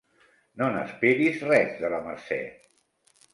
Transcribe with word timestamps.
No 0.61 0.69
n'esperis 0.75 1.37
res, 1.49 1.75
de 1.85 1.93
la 1.97 2.01
Mercè. 2.09 2.39